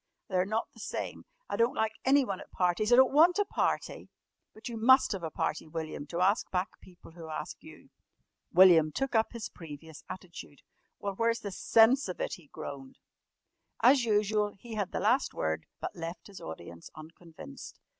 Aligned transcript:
They're 0.29 0.47
not 0.47 0.65
the 0.73 0.79
same. 0.79 1.25
I 1.47 1.55
don't 1.57 1.75
like 1.75 1.91
anyone 2.05 2.39
at 2.39 2.49
parties. 2.51 2.91
I 2.91 2.95
don't 2.95 3.13
want 3.13 3.37
a 3.37 3.45
party!" 3.45 4.09
"But 4.51 4.67
you 4.67 4.75
must 4.75 5.11
have 5.11 5.21
a 5.21 5.29
party, 5.29 5.67
William, 5.67 6.07
to 6.07 6.21
ask 6.21 6.49
back 6.49 6.69
people 6.81 7.11
who 7.11 7.29
ask 7.29 7.61
you." 7.61 7.91
William 8.51 8.91
took 8.91 9.13
up 9.13 9.31
his 9.33 9.49
previous 9.49 10.03
attitude. 10.09 10.63
"Well, 10.97 11.13
where's 11.13 11.41
the 11.41 11.51
sense 11.51 12.07
of 12.07 12.19
it?" 12.19 12.33
he 12.33 12.47
groaned. 12.47 12.97
As 13.83 14.03
usual 14.03 14.53
he 14.57 14.73
had 14.73 14.91
the 14.91 14.99
last 15.01 15.35
word, 15.35 15.67
but 15.79 15.95
left 15.95 16.25
his 16.25 16.41
audience 16.41 16.89
unconvinced. 16.95 17.79